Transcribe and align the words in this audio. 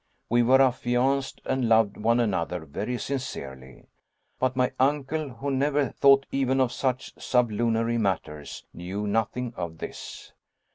We 0.29 0.41
were 0.41 0.63
affianced, 0.63 1.41
and 1.45 1.69
loved 1.69 1.95
one 1.95 2.19
another 2.19 2.65
very 2.65 2.97
sincerely. 2.97 3.85
But 4.39 4.55
my 4.55 4.71
uncle, 4.79 5.29
who 5.29 5.51
never 5.51 5.89
thought 5.89 6.25
even 6.31 6.59
of 6.59 6.71
such 6.71 7.13
sublunary 7.21 7.99
matters, 7.99 8.65
knew 8.73 9.05
nothing 9.05 9.53
of 9.55 9.77
this. 9.77 10.33